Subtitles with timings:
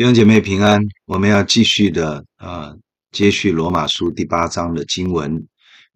[0.00, 2.74] 弟兄姐妹平安，我们要继续的啊，
[3.12, 5.46] 接续罗马书第八章的经文，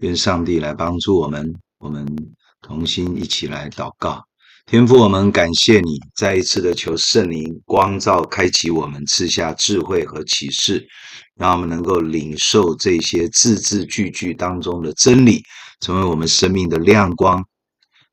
[0.00, 2.07] 愿上帝来帮助我们，我们
[2.61, 4.22] 同心一起来祷告。
[4.67, 10.86] 天父，我们感谢你，再一次的求圣灵光照，开启我们，赐下智慧和启示，
[11.36, 15.43] 让我们能够领受这些字字句句当中的真理，
[15.81, 17.43] 成为我们生命的亮光，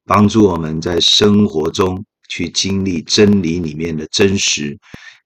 [0.05, 4.79] 帮助我们在生活中去经历真理里面的真实。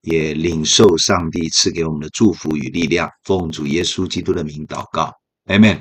[0.05, 5.11] 也领受上帝赐给我们的祝福与力量，奉主耶稣基督的名祷告
[5.47, 5.79] ，Amen。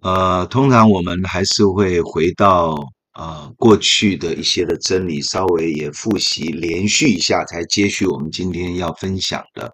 [0.00, 2.74] 呃，通常我们还是会回到
[3.14, 9.72] 呃过去的一些的真理，稍微也复习连续一下，才接续我们今天要分享的。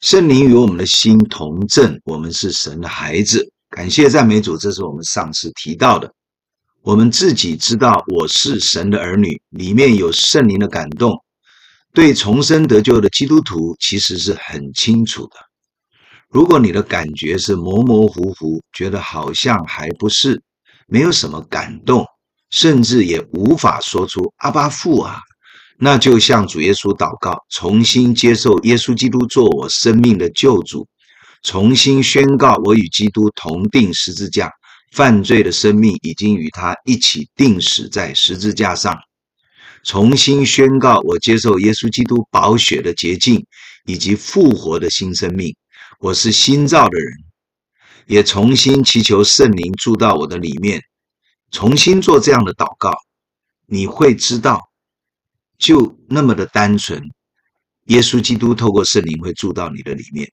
[0.00, 3.50] 圣灵与我们的心同证，我们是神的孩子。
[3.70, 6.12] 感谢赞美主，这是我们上次提到的。
[6.82, 11.12] 我们自己知道我是神的儿女，里面有圣灵的感动。
[11.96, 15.36] 对重生得救的基督徒，其实是很清楚的。
[16.28, 20.42] 如果你的感觉是模模糊糊，觉得好像还不是，
[20.88, 22.04] 没有什么感动，
[22.50, 25.20] 甚至也无法说出“阿巴父啊”，
[25.80, 30.86] 那就向主耶稣祷告，重新接受耶稣基督做我生命的救主，
[31.44, 34.52] 重新宣告我与基督同钉十字架，
[34.92, 38.94] 犯罪的生命已经与他一起钉死在十字架上。
[39.86, 43.46] 重新宣告，我接受耶稣基督宝血的洁净
[43.84, 45.54] 以及复活的新生命，
[46.00, 47.06] 我是新造的人，
[48.06, 50.82] 也重新祈求圣灵住到我的里面，
[51.52, 52.92] 重新做这样的祷告，
[53.66, 54.60] 你会知道，
[55.56, 57.00] 就那么的单纯，
[57.84, 60.28] 耶稣基督透过圣灵会住到你的里面。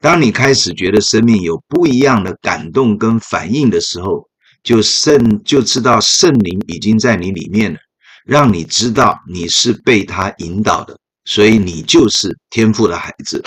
[0.00, 4.28] 当你开始觉得生命有不一样的感动跟反应的时候，
[4.62, 7.78] 就圣就知道圣灵已经在你里面了。
[8.24, 13.42] 让你知道你是被他引导的，所以你就是天赋的孩子，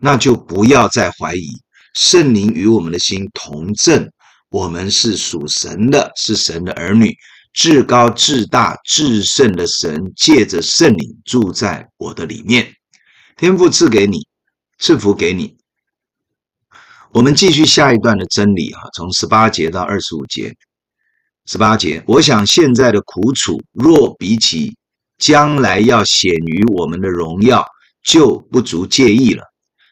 [0.00, 1.48] 那就不要再怀疑。
[1.94, 4.10] 圣灵与我们的心同证，
[4.50, 7.14] 我们是属神的，是神的儿女。
[7.52, 12.72] 至高至大至圣的神借着圣灵住在我的里面，
[13.36, 14.26] 天赋赐给你，
[14.78, 15.54] 赐福给你。
[17.12, 20.56] 我们继续下一段的真理啊，从十八节到二十五节。
[21.46, 24.76] 十八节，我想现在的苦楚，若比起
[25.18, 27.64] 将来要显于我们的荣耀，
[28.04, 29.42] 就不足介意了。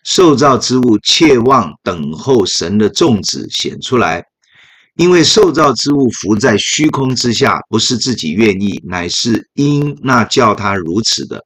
[0.04, 4.24] 受造之物切望等候神的众子显出来，
[4.96, 11.44] 因为受造之物浮在虚空之下，不是自己愿意，乃是因那叫他如此的。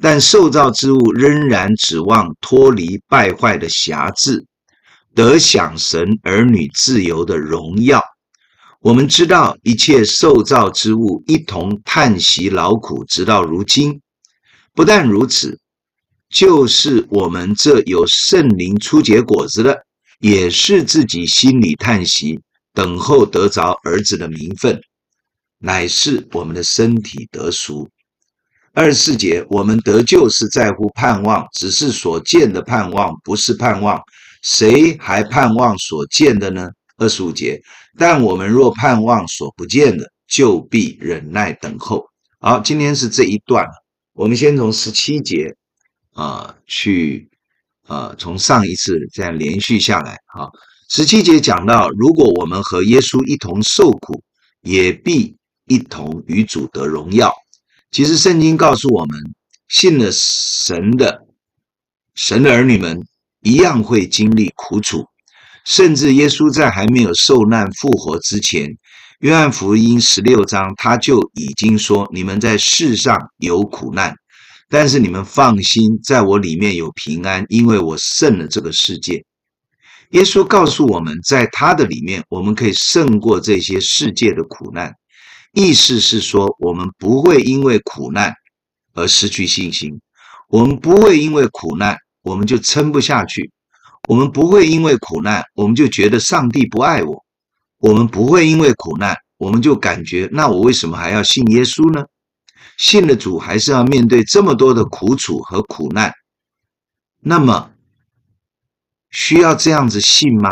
[0.00, 4.44] 但受造之物仍然指望脱离败坏的辖制，
[5.12, 8.00] 得享神儿女自由的荣耀。
[8.84, 13.98] 我们知道一切受造之物一同叹息劳苦，直到如今。
[14.74, 15.58] 不但如此，
[16.28, 19.74] 就是我们这有圣灵初结果子的，
[20.20, 22.38] 也是自己心里叹息，
[22.74, 24.78] 等候得着儿子的名分，
[25.58, 27.88] 乃是我们的身体得赎。
[28.74, 33.98] 二十四节，我们得救是在乎盼望，只是所见的盼望不是盼望，
[34.42, 36.68] 谁还盼望所见的呢？
[36.96, 37.60] 二十五节。
[37.98, 42.04] 但我们若盼望所不见的，就必忍耐等候。
[42.40, 43.66] 好，今天是这一段，
[44.12, 45.54] 我们先从十七节
[46.12, 47.28] 啊、去
[47.86, 50.18] 啊、从上一次这样连续下来。
[50.26, 50.50] 好，
[50.88, 54.22] 十七节讲到，如果我们和耶稣一同受苦，
[54.62, 57.32] 也必一同与主得荣耀。
[57.90, 59.18] 其实圣经告诉我们，
[59.68, 61.26] 信了神的
[62.14, 63.06] 神的儿女们
[63.40, 65.06] 一样会经历苦楚。
[65.64, 68.68] 甚至耶稣在还没有受难复活之前，
[69.20, 74.14] 《约翰福音》十六章他就已经说：“你们在世上有苦难，
[74.68, 79.24] 但是你们放心，在我里面有平安，因为我胜了这个世界。”
[80.10, 84.92] 耶稣告诉我们，在他的里面，我们可以胜过这些世界的苦难。
[85.52, 88.32] 意思是说，我们不会因为苦难
[88.92, 89.98] 而失去信心，
[90.48, 93.50] 我们不会因为苦难我们就撑不下去。
[94.08, 97.16] 我们不会因为苦难，我们就觉得上帝不爱我；
[97.78, 102.04] 我们不会因为苦难，我们就感觉那我为什么还要信耶稣呢？
[102.76, 106.12] 信了主还是要面对这么多的苦楚和苦难，
[107.20, 107.70] 那么
[109.10, 110.50] 需要这样子信吗？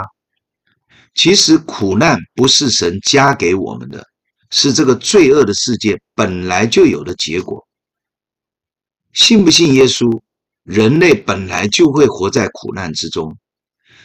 [1.14, 4.06] 其实苦难不是神加给我们的，
[4.50, 7.66] 是这个罪恶的世界本来就有的结果。
[9.12, 10.20] 信不信耶稣？
[10.62, 13.36] 人类本来就会活在苦难之中。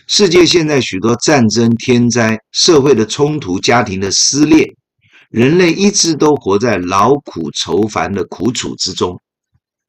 [0.10, 4.74] 世界现在许多战争、天灾、社会的冲突、家庭的撕裂，
[5.30, 9.22] 人类一直都活在劳苦愁烦的苦楚之中。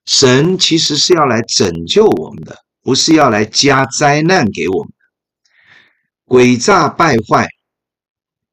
[0.07, 6.35] 神其实是要来拯救我们的，不是要来加灾难给我们的。
[6.35, 7.47] 诡诈败坏，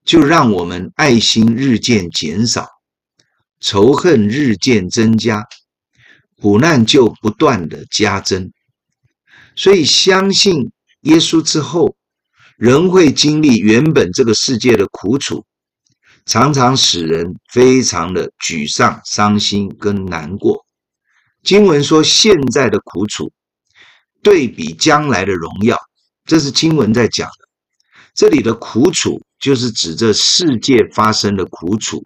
[0.03, 2.67] 就让我们爱心日渐减少，
[3.59, 5.43] 仇恨日渐增加，
[6.39, 8.51] 苦难就不断的加增。
[9.55, 10.71] 所以，相信
[11.05, 11.95] 耶稣之后，
[12.57, 15.45] 人会经历原本这个世界的苦楚，
[16.25, 20.65] 常常使人非常的沮丧、伤心跟难过。
[21.43, 23.31] 经文说，现在的苦楚
[24.23, 25.77] 对比将来的荣耀，
[26.25, 27.47] 这是经文在讲的。
[28.15, 32.01] 这里的苦楚就是指这世界发生的苦楚，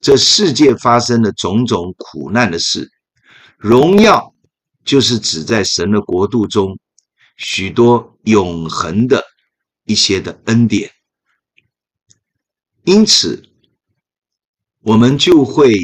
[0.00, 2.90] 这世界发生的种种苦难的事。
[3.58, 4.32] 荣耀
[4.82, 6.78] 就是指在神的国度中
[7.36, 9.24] 许多永恒的。
[9.86, 10.90] 一些的恩典，
[12.84, 13.46] 因此
[14.80, 15.74] 我们就会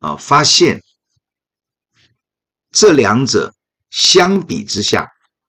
[0.00, 0.82] 啊发现
[2.70, 3.54] 这两者
[3.88, 5.08] 相比之下，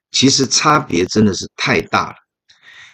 [0.10, 2.16] 其实差别真的是太大了。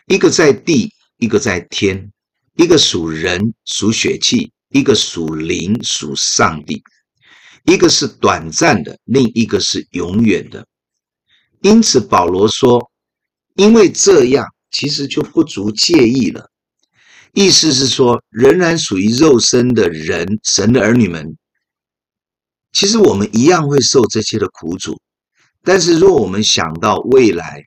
[0.08, 2.10] 一个在地，一个在天；
[2.56, 6.82] 一个属人属血气，一个属灵属上帝；
[7.66, 10.68] 一个是短暂的，另一个是永远的。
[11.66, 12.92] 因此保罗说，
[13.56, 14.46] 因为这样。
[14.72, 16.52] 其实就不足介意了，
[17.32, 21.38] 意思是说，仍然属于肉身的人，神的儿女们，
[22.74, 25.00] 其实我们一样会受这些的苦楚。
[25.64, 27.64] 但是，若我们想到未来，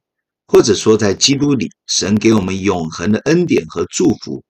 [0.49, 4.45] 或者说在基督里，神给我们永恒的恩典和祝福，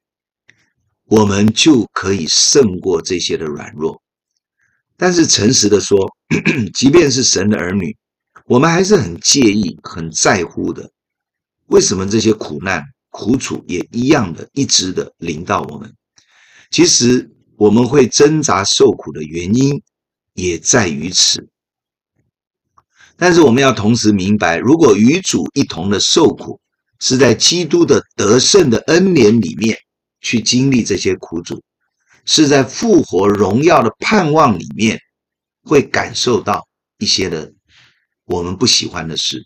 [1.05, 4.03] 我们就可以胜过这些的软弱。
[4.97, 6.13] 但是，诚实的说，
[6.75, 7.97] 即便是神的儿女，
[8.49, 10.91] 我们还是很介意、很在乎的。
[11.67, 15.95] 为什么这些苦难苦楚也一样的一直的临到我们？
[16.71, 19.83] 其实我们会挣扎受苦的原因
[20.33, 21.47] 也在于此。
[23.17, 26.59] 但是我们要同时明白，如果与主一同的受苦，
[27.01, 29.77] 是在基督的得胜的恩典里面
[30.23, 31.63] 去经历这些苦楚，
[32.25, 34.99] 是在复活荣耀的盼望里面
[35.65, 36.67] 会感受到
[36.99, 37.53] 一些的
[38.29, 39.45] 我们不喜欢的事。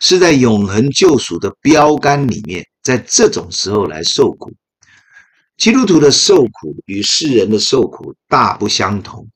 [0.00, 4.52] 是在永恒救赎的标杆里面，在这种时候来受苦。
[5.56, 9.28] 基督徒的受苦与世人的受苦大不相同。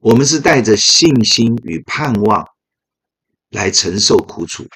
[0.00, 2.44] 我们是带着信心与盼望
[3.50, 4.66] 来承受苦楚，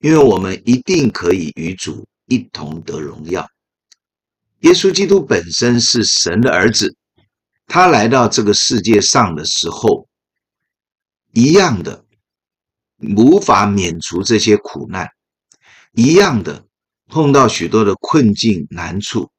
[0.00, 3.46] 因为我们一定可以与主一同得荣耀。
[4.62, 6.96] 耶稣基督本身是神的儿子，
[7.68, 10.08] 他来到这个世界上的时候，
[11.32, 12.04] 一样的。
[12.98, 15.08] 无法免除这些苦难，
[15.92, 16.64] 一样的
[17.06, 19.30] 碰到许多的困境难处，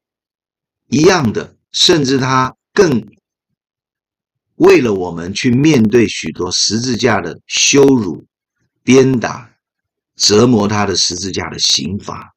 [0.87, 3.05] 一样的，甚至他更
[4.55, 8.25] 为了我们去面对许多十字架的羞辱、
[8.83, 9.51] 鞭打、
[10.15, 12.33] 折磨他的十字架的刑罚。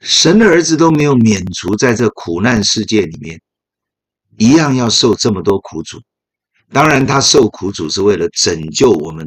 [0.00, 3.40] 神的儿子都没有免除在这苦难世界里面，
[4.36, 6.00] 一样要受这么多苦楚。
[6.70, 9.26] 当然，他受苦楚是为了拯救我们。